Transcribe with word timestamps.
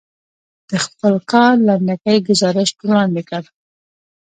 د 0.69 0.71
خپل 0.85 1.13
کار 1.31 1.53
لنډکی 1.67 2.17
ګزارش 2.27 2.69
وړاندې 2.79 3.21
کړ. 3.29 3.43